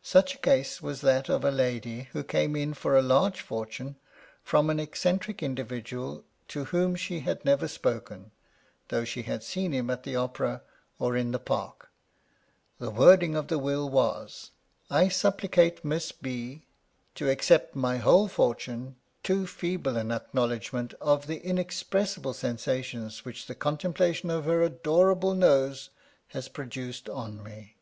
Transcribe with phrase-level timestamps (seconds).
[0.00, 2.56] Such 53 Curiosities of Olden Times a case was that of a lady who came
[2.56, 3.96] in for a large fortune
[4.42, 8.30] from an eccentric individual to whom she had never spoken,
[8.88, 10.62] though she had seen him at the opera,
[10.98, 11.90] or in the park.
[12.78, 14.52] The wording of the will was:
[14.90, 16.64] I supplicate Miss B:
[17.16, 23.54] to accept my whole fortune, too feeble an acknowledgment of the inexpressible sensations which the
[23.54, 25.90] contemplation of her adorable nose
[26.28, 27.76] has produced on me.